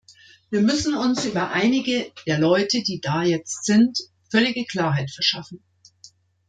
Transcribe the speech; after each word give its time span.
Wir 0.49 0.61
müssen 0.61 0.95
uns 0.95 1.25
über 1.25 1.51
einige 1.51 2.11
der 2.25 2.39
Leute, 2.39 2.81
die 2.81 3.01
da 3.01 3.21
jetzt 3.21 3.65
sind, 3.65 3.99
völlige 4.31 4.65
Klarheit 4.65 5.11
verschaffen. 5.11 5.61